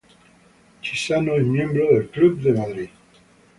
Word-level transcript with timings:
Chissano 0.81 1.35
es 1.35 1.45
miembro 1.45 1.85
del 1.91 2.09
Club 2.09 2.39
de 2.41 2.53
Madrid. 2.53 2.89